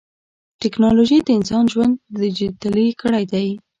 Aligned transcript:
ټکنالوجي 0.61 1.17
د 1.23 1.29
انسان 1.37 1.63
ژوند 1.73 1.93
ډیجیټلي 2.19 2.87
کړی 3.01 3.23
دی. 3.33 3.47